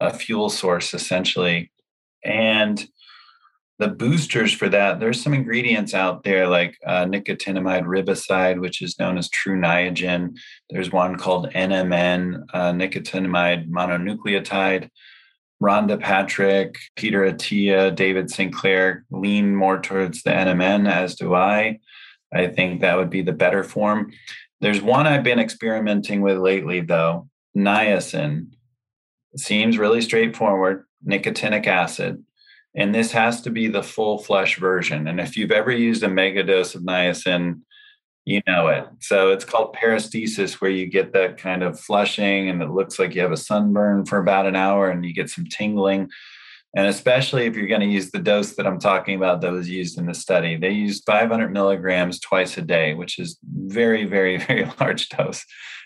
[0.00, 1.70] a fuel source essentially.
[2.24, 2.88] And
[3.78, 8.98] the boosters for that, there's some ingredients out there like uh, nicotinamide riboside, which is
[8.98, 10.34] known as Tru Niagen.
[10.70, 14.88] There's one called NMN, uh, nicotinamide mononucleotide.
[15.62, 21.78] Rhonda Patrick, Peter Attia, David Sinclair lean more towards the NMN, as do I.
[22.34, 24.12] I think that would be the better form.
[24.60, 28.48] There's one I've been experimenting with lately, though niacin.
[29.36, 32.22] Seems really straightforward nicotinic acid.
[32.74, 35.06] And this has to be the full flush version.
[35.06, 37.60] And if you've ever used a mega dose of niacin,
[38.26, 38.86] you know it.
[38.98, 43.14] So it's called paresthesia, where you get that kind of flushing and it looks like
[43.14, 46.10] you have a sunburn for about an hour and you get some tingling.
[46.76, 49.70] And especially if you're going to use the dose that I'm talking about that was
[49.70, 54.36] used in the study, they used 500 milligrams twice a day, which is very, very,
[54.46, 55.44] very large dose.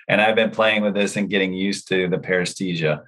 [0.08, 3.02] And I've been playing with this and getting used to the paresthesia.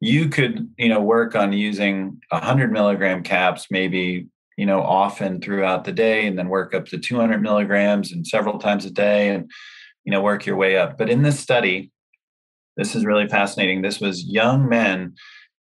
[0.00, 5.84] You could, you know, work on using 100 milligram caps, maybe you know, often throughout
[5.84, 9.50] the day and then work up to 200 milligrams and several times a day and,
[10.04, 10.98] you know, work your way up.
[10.98, 11.90] But in this study,
[12.76, 13.82] this is really fascinating.
[13.82, 15.14] This was young men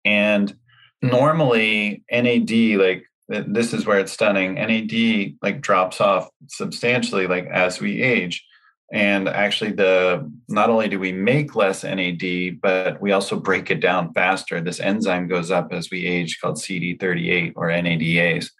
[0.04, 0.56] and
[1.02, 4.56] normally NAD, like this is where it's stunning.
[4.56, 8.45] NAD like drops off substantially like as we age.
[8.93, 13.80] And actually, the not only do we make less NAD, but we also break it
[13.80, 14.62] down faster.
[14.62, 18.52] This enzyme goes up as we age called CD38 or NADase.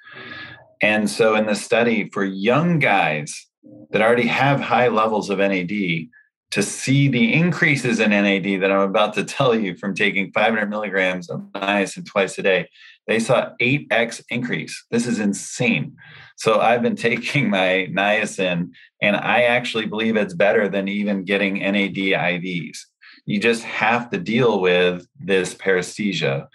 [0.82, 3.48] And so, in the study for young guys
[3.92, 6.10] that already have high levels of NAD,
[6.52, 10.70] to see the increases in NAD that I'm about to tell you from taking 500
[10.70, 12.70] milligrams of niacin twice a day,
[13.08, 14.86] they saw 8x increase.
[14.90, 15.98] This is insane.
[16.38, 18.70] So I've been taking my niacin,
[19.02, 22.78] and I actually believe it's better than even getting NAD IVs.
[23.26, 26.48] You just have to deal with this paresthesia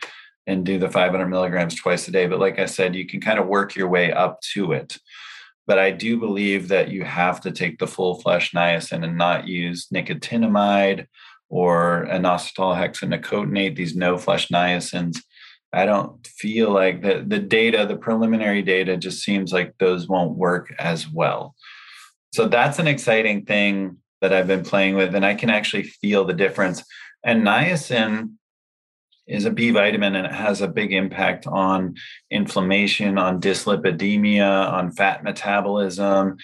[0.50, 2.26] and do the 500 milligrams twice a day.
[2.26, 4.98] But like I said, you can kind of work your way up to it.
[5.66, 9.46] But I do believe that you have to take the full flush niacin and not
[9.46, 11.06] use nicotinamide
[11.48, 15.18] or inositol hexanicotinate, these no flush niacins.
[15.72, 20.36] I don't feel like the, the data, the preliminary data just seems like those won't
[20.36, 21.54] work as well.
[22.34, 26.24] So that's an exciting thing that I've been playing with, and I can actually feel
[26.24, 26.82] the difference.
[27.24, 28.32] And niacin
[29.30, 31.94] is a B vitamin and it has a big impact on
[32.30, 36.36] inflammation, on dyslipidemia, on fat metabolism.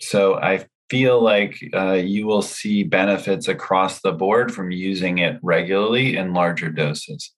[0.00, 5.38] So I feel like uh, you will see benefits across the board from using it
[5.42, 7.32] regularly in larger doses.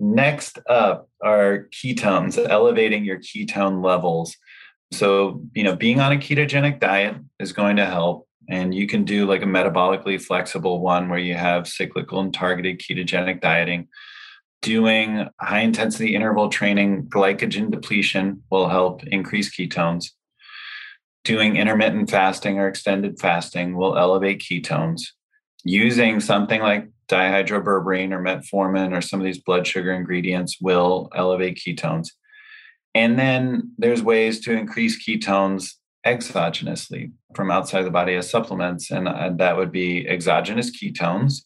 [0.00, 4.34] Next up are ketones, elevating your ketone levels.
[4.90, 8.26] So, you know, being on a ketogenic diet is going to help.
[8.48, 12.80] And you can do like a metabolically flexible one where you have cyclical and targeted
[12.80, 13.88] ketogenic dieting
[14.64, 20.06] doing high intensity interval training, glycogen depletion will help increase ketones.
[21.22, 25.02] Doing intermittent fasting or extended fasting will elevate ketones.
[25.64, 31.58] Using something like dihydroberberine or metformin or some of these blood sugar ingredients will elevate
[31.58, 32.08] ketones.
[32.94, 35.74] And then there's ways to increase ketones
[36.06, 41.42] exogenously from outside the body as supplements, and uh, that would be exogenous ketones,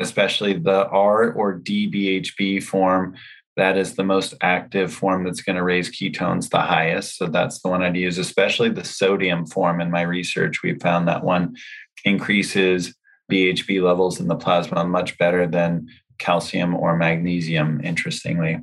[0.00, 3.14] especially the R or DBHB form.
[3.56, 7.16] That is the most active form that's going to raise ketones the highest.
[7.16, 9.80] So that's the one I'd use, especially the sodium form.
[9.80, 11.56] In my research, we found that one
[12.04, 12.94] increases
[13.32, 18.60] BHB levels in the plasma much better than calcium or magnesium, interestingly.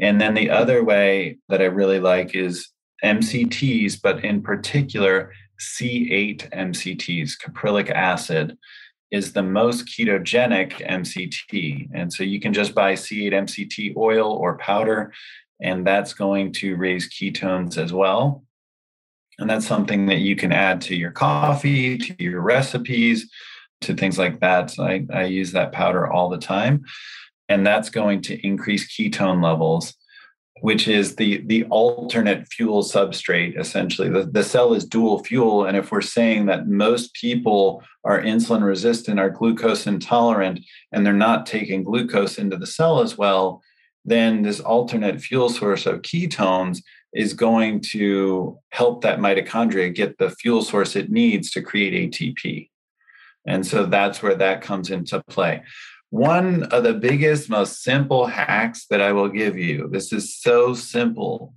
[0.00, 2.68] And then the other way that I really like is
[3.04, 8.56] MCTs, but in particular, C8 MCTs, caprylic acid
[9.10, 11.88] is the most ketogenic MCT.
[11.94, 15.12] And so you can just buy C8 MCT oil or powder,
[15.60, 18.44] and that's going to raise ketones as well.
[19.38, 23.30] And that's something that you can add to your coffee, to your recipes,
[23.82, 24.70] to things like that.
[24.70, 26.84] So I, I use that powder all the time.
[27.48, 29.94] And that's going to increase ketone levels
[30.60, 34.08] which is the the alternate fuel substrate essentially.
[34.08, 38.64] The, the cell is dual fuel and if we're saying that most people are insulin
[38.64, 40.60] resistant are glucose intolerant
[40.92, 43.62] and they're not taking glucose into the cell as well
[44.04, 46.82] then this alternate fuel source of ketones
[47.14, 52.68] is going to help that mitochondria get the fuel source it needs to create ATP
[53.46, 55.62] and so that's where that comes into play
[56.10, 59.88] one of the biggest, most simple hacks that I will give you.
[59.90, 61.52] This is so simple.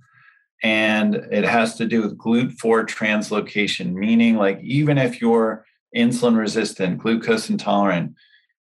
[0.62, 5.64] And it has to do with GLUT4 translocation, meaning like even if you're
[5.96, 8.14] insulin resistant, glucose intolerant,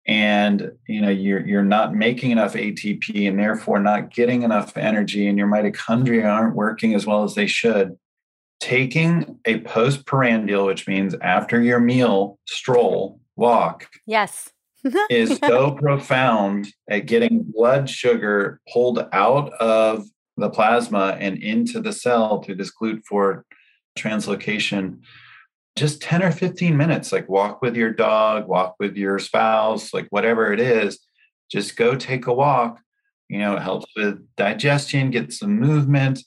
[0.09, 5.29] and you know you're you're not making enough ATP and therefore not getting enough energy
[5.29, 7.97] and your mitochondria aren't working as well as they should
[8.59, 14.51] taking a postprandial which means after your meal stroll walk yes
[15.11, 21.93] is so profound at getting blood sugar pulled out of the plasma and into the
[21.93, 23.43] cell through this GLUT4
[23.99, 25.01] translocation.
[25.77, 30.09] Just 10 or 15 minutes like walk with your dog walk with your spouse like
[30.11, 30.99] whatever it is
[31.51, 32.81] just go take a walk.
[33.29, 36.21] You know it helps with digestion get some movement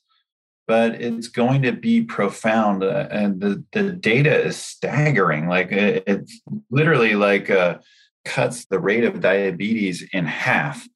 [0.72, 5.50] but it's going to be profound uh, and the, the data is staggering.
[5.50, 6.40] Like it, it's
[6.70, 7.80] literally like uh,
[8.26, 10.88] cuts the rate of diabetes in half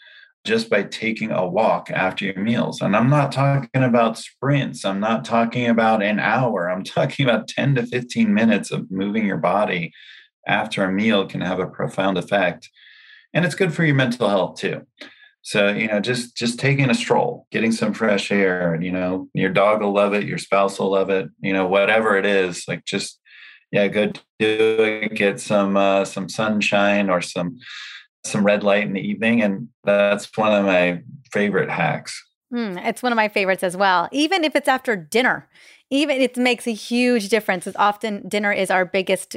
[0.45, 2.79] just by taking a walk after your meals.
[2.81, 4.85] And I'm not talking about sprints.
[4.85, 6.69] I'm not talking about an hour.
[6.69, 9.91] I'm talking about 10 to 15 minutes of moving your body
[10.47, 12.69] after a meal can have a profound effect.
[13.33, 14.85] And it's good for your mental health too.
[15.41, 19.29] So, you know, just just taking a stroll, getting some fresh air, and you know,
[19.33, 22.67] your dog will love it, your spouse will love it, you know, whatever it is,
[22.67, 23.19] like just
[23.75, 27.59] yeah, go do it, get some uh some sunshine or some
[28.23, 29.41] some red light in the evening.
[29.41, 31.01] And that's one of my
[31.33, 32.23] favorite hacks.
[32.53, 34.07] Mm, it's one of my favorites as well.
[34.13, 35.49] Even if it's after dinner,
[35.89, 37.67] even it makes a huge difference.
[37.67, 39.35] It's often dinner is our biggest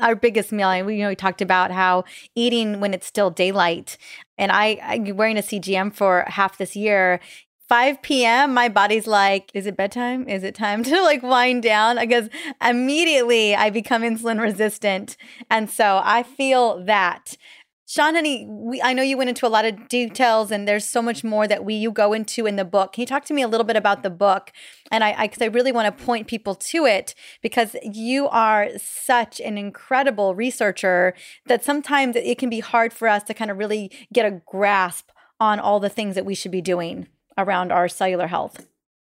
[0.00, 0.68] our biggest meal.
[0.70, 3.98] And we you know we talked about how eating when it's still daylight.
[4.36, 7.20] And I I'm wearing a CGM for half this year.
[7.68, 8.54] 5 p.m.
[8.54, 10.28] my body's like, is it bedtime?
[10.28, 11.98] Is it time to like wind down?
[11.98, 12.28] Because
[12.64, 15.16] immediately I become insulin resistant.
[15.50, 17.36] And so I feel that.
[17.88, 21.00] Shawn, honey, we, I know you went into a lot of details, and there's so
[21.00, 22.92] much more that we you go into in the book.
[22.92, 24.50] Can you talk to me a little bit about the book?
[24.90, 29.38] And I, I, I really want to point people to it because you are such
[29.40, 31.14] an incredible researcher
[31.46, 35.10] that sometimes it can be hard for us to kind of really get a grasp
[35.38, 37.06] on all the things that we should be doing
[37.36, 38.66] around our cellular health.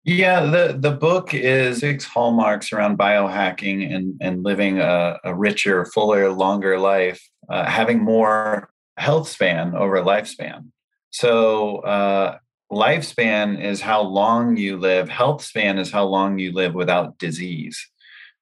[0.03, 5.85] Yeah, the, the book is six hallmarks around biohacking and, and living a, a richer,
[5.85, 10.71] fuller, longer life, uh, having more health span over lifespan.
[11.11, 12.37] So, uh,
[12.71, 17.87] lifespan is how long you live, health span is how long you live without disease.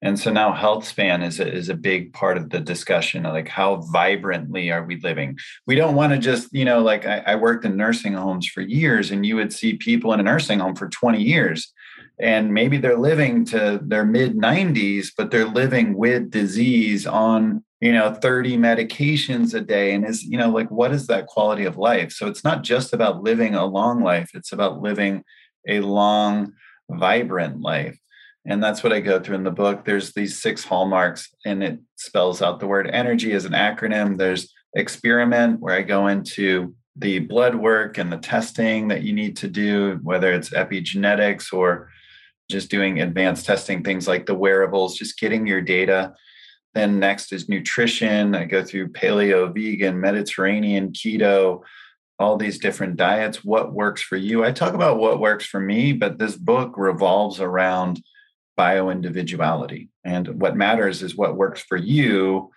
[0.01, 3.23] And so now health span is a, is a big part of the discussion.
[3.23, 5.37] Like how vibrantly are we living?
[5.67, 8.61] We don't want to just, you know, like I, I, worked in nursing homes for
[8.61, 11.73] years and you would see people in a nursing home for 20 years
[12.17, 17.91] and maybe they're living to their mid 90s, but they're living with disease on, you
[17.91, 19.93] know, 30 medications a day.
[19.93, 22.13] And is, you know, like what is that quality of life?
[22.13, 25.23] So it's not just about living a long life, it's about living
[25.67, 26.53] a long,
[26.89, 27.99] vibrant life
[28.49, 29.85] and that's what I go through in the book.
[29.85, 34.17] There's these six hallmarks, and it spells out the word energy as an acronym.
[34.17, 39.37] There's experiment, where I go into the blood work and the testing that you need
[39.37, 41.91] to do, whether it's epigenetics or
[42.49, 46.15] just doing advanced testing, things like the wearables, just getting your data.
[46.73, 48.33] Then next is nutrition.
[48.33, 51.61] I go through paleo, vegan, Mediterranean, keto,
[52.17, 53.45] all these different diets.
[53.45, 54.43] What works for you?
[54.43, 58.01] I talk about what works for me, but this book revolves around
[58.59, 59.87] bio individuality.
[60.03, 62.51] And what matters is what works for you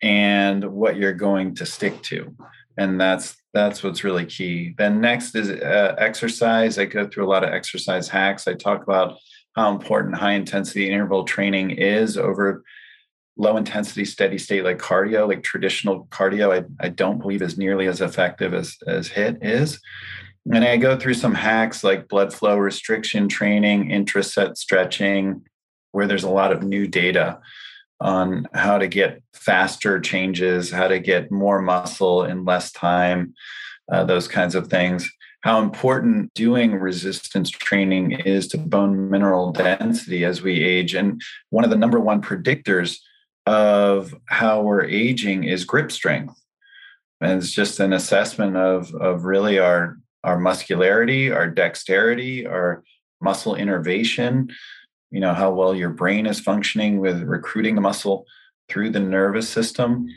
[0.00, 2.34] and what you're going to stick to.
[2.78, 4.74] And that's that's what's really key.
[4.78, 6.78] Then next is uh, exercise.
[6.78, 8.48] I go through a lot of exercise hacks.
[8.48, 9.18] I talk about
[9.54, 12.64] how important high intensity interval training is over
[13.36, 17.86] low intensity steady state like cardio like traditional cardio I, I don't believe is nearly
[17.88, 19.80] as effective as as HIIT is
[20.52, 25.42] and I go through some hacks like blood flow restriction training, intraset stretching,
[25.92, 27.40] where there's a lot of new data
[28.00, 33.34] on how to get faster changes, how to get more muscle in less time,
[33.90, 35.10] uh, those kinds of things.
[35.42, 40.94] How important doing resistance training is to bone mineral density as we age.
[40.94, 41.20] And
[41.50, 42.98] one of the number one predictors
[43.46, 46.34] of how we're aging is grip strength.
[47.20, 52.82] And it's just an assessment of, of really our our muscularity, our dexterity, our
[53.20, 54.50] muscle innervation,
[55.10, 58.26] you know, how well your brain is functioning with recruiting the muscle
[58.68, 60.08] through the nervous system.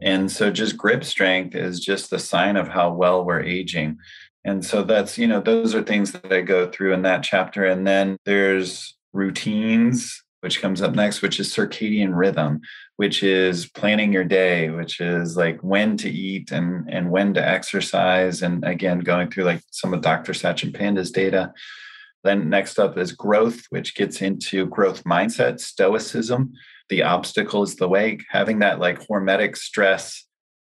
[0.00, 3.98] And so just grip strength is just a sign of how well we're aging.
[4.44, 7.64] And so that's, you know, those are things that I go through in that chapter.
[7.64, 12.60] And then there's routines which comes up next, which is circadian rhythm,
[12.96, 17.46] which is planning your day, which is like when to eat and, and when to
[17.46, 18.42] exercise.
[18.42, 20.32] And again, going through like some of Dr.
[20.32, 21.52] Satchin Panda's data.
[22.24, 26.52] Then next up is growth, which gets into growth mindset, stoicism.
[26.88, 30.24] The obstacle is the way, having that like hormetic stress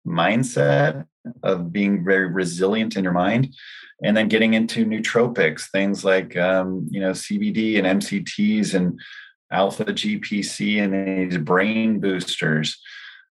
[0.06, 1.06] mindset
[1.42, 3.54] of being very resilient in your mind
[4.02, 8.98] and then getting into nootropics things like um, you know cbd and mcts and
[9.50, 12.78] alpha GPC and these brain boosters.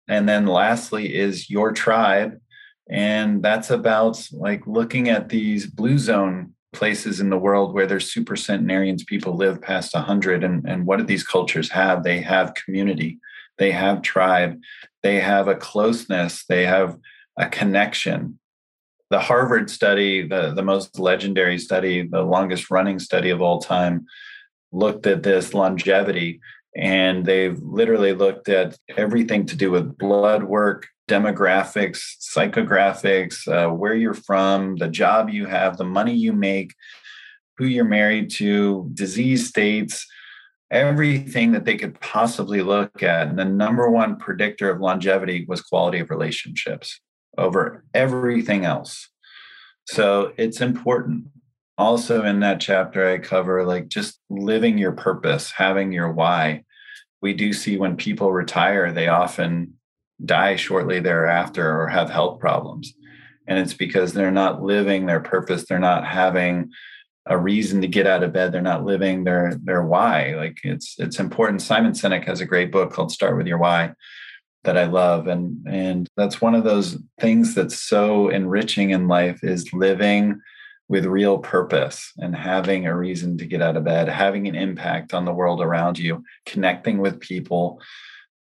[0.08, 2.40] And then lastly is Your Tribe.
[2.90, 8.12] And that's about like looking at these blue zone places in the world where there's
[8.12, 12.04] super centenarians people live past 100 and, and what do these cultures have?
[12.04, 13.20] They have community.
[13.58, 14.60] They have tribe.
[15.04, 16.46] They have a closeness.
[16.46, 16.98] They have
[17.38, 18.40] a connection.
[19.10, 24.06] The harvard study the, the most legendary study the longest running study of all time
[24.72, 26.40] looked at this longevity
[26.76, 33.94] and they've literally looked at everything to do with blood work demographics, psychographics, uh, where
[33.94, 36.74] you're from, the job you have, the money you make,
[37.58, 40.08] who you're married to, disease states,
[40.72, 43.28] everything that they could possibly look at.
[43.28, 47.02] And the number one predictor of longevity was quality of relationships
[47.38, 49.10] over everything else.
[49.88, 51.26] So it's important.
[51.82, 56.64] Also, in that chapter, I cover like just living your purpose, having your why.
[57.24, 59.80] We do see when people retire, they often
[60.24, 62.94] die shortly thereafter or have health problems.
[63.48, 65.66] And it's because they're not living their purpose.
[65.66, 66.70] They're not having
[67.26, 68.52] a reason to get out of bed.
[68.52, 70.36] They're not living their their why.
[70.36, 71.64] Like it's it's important.
[71.64, 73.94] Simon Sinek has a great book called Start with Your Why
[74.66, 75.26] that I love.
[75.26, 80.40] And and that's one of those things that's so enriching in life is living
[80.92, 85.14] with real purpose and having a reason to get out of bed, having an impact
[85.14, 87.82] on the world around you, connecting with people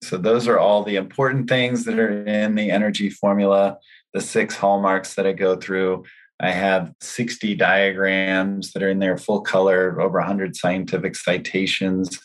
[0.03, 3.77] so, those are all the important things that are in the energy formula,
[4.15, 6.05] the six hallmarks that I go through.
[6.41, 12.19] I have 60 diagrams that are in there, full color, over 100 scientific citations.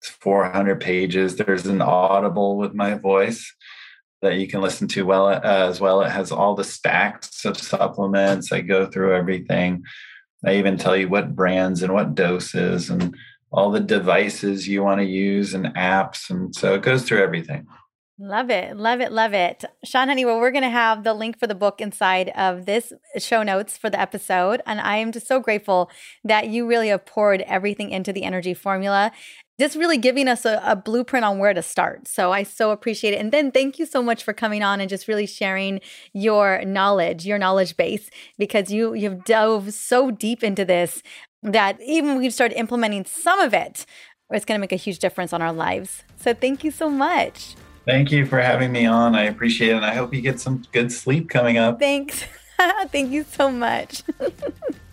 [0.00, 1.36] It's 400 pages.
[1.36, 3.54] There's an audible with my voice
[4.22, 6.02] that you can listen to well uh, as well.
[6.02, 8.52] It has all the stacks of supplements.
[8.52, 9.84] I go through everything.
[10.44, 13.16] I even tell you what brands and what doses and
[13.50, 16.30] all the devices you want to use and apps.
[16.30, 17.66] And so it goes through everything.
[18.20, 18.76] Love it.
[18.76, 19.12] Love it.
[19.12, 19.64] Love it.
[19.84, 22.92] Shawn Honey, well, we're going to have the link for the book inside of this
[23.18, 24.60] show notes for the episode.
[24.66, 25.88] And I am just so grateful
[26.24, 29.12] that you really have poured everything into the energy formula.
[29.58, 32.06] Just really giving us a, a blueprint on where to start.
[32.06, 33.20] So I so appreciate it.
[33.20, 35.80] And then thank you so much for coming on and just really sharing
[36.12, 41.02] your knowledge, your knowledge base, because you you've dove so deep into this
[41.42, 43.84] that even we start implementing some of it,
[44.30, 46.02] it's going to make a huge difference on our lives.
[46.16, 47.54] So thank you so much.
[47.86, 49.14] Thank you for having me on.
[49.14, 49.76] I appreciate it.
[49.76, 51.78] And I hope you get some good sleep coming up.
[51.78, 52.24] Thanks.
[52.88, 54.02] thank you so much.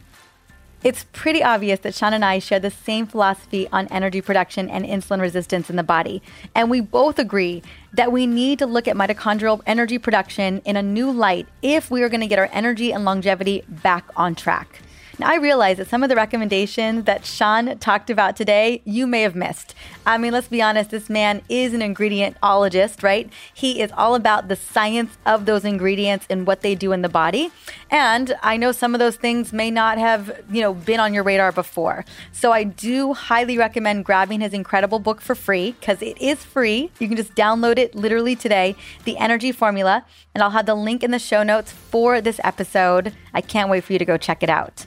[0.86, 4.86] it's pretty obvious that Shawn and I share the same philosophy on energy production and
[4.86, 6.22] insulin resistance in the body.
[6.54, 7.64] And we both agree
[7.94, 12.04] that we need to look at mitochondrial energy production in a new light if we
[12.04, 14.84] are going to get our energy and longevity back on track.
[15.18, 19.22] Now, I realize that some of the recommendations that Shawn talked about today, you may
[19.22, 19.74] have missed.
[20.06, 23.32] I mean, let's be honest, this man is an ingredientologist, right?
[23.54, 27.08] He is all about the science of those ingredients and what they do in the
[27.08, 27.50] body.
[27.90, 31.24] And I know some of those things may not have, you know, been on your
[31.24, 32.04] radar before.
[32.34, 36.92] So I do highly recommend grabbing his incredible book for free because it is free.
[37.00, 41.04] You can just download it literally today, The Energy Formula, and I'll have the link
[41.04, 43.14] in the show notes for this episode.
[43.34, 44.86] I can't wait for you to go check it out.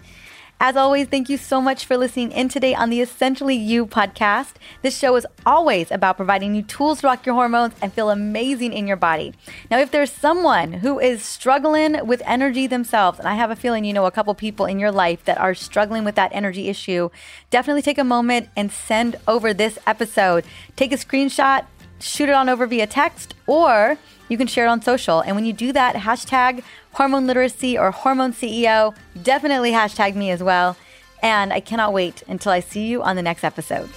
[0.61, 4.55] As always, thank you so much for listening in today on the Essentially You podcast.
[4.83, 8.73] This show is always about providing you tools to rock your hormones and feel amazing
[8.73, 9.35] in your body.
[9.71, 13.85] Now, if there's someone who is struggling with energy themselves, and I have a feeling
[13.85, 17.11] you know a couple people in your life that are struggling with that energy issue,
[17.51, 20.45] definitely take a moment and send over this episode.
[20.75, 21.67] Take a screenshot,
[22.01, 23.97] shoot it on over via text, or
[24.29, 25.21] you can share it on social.
[25.21, 26.65] And when you do that, hashtag
[26.99, 28.93] hormone literacy or hormone CEO,
[29.23, 30.77] definitely hashtag me as well.
[31.23, 33.89] And I cannot wait until I see you on the next episode.